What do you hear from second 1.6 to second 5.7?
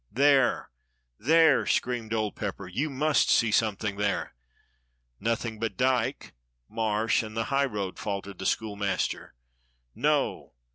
screamed old Pepper. "You must see something there!" "Nothing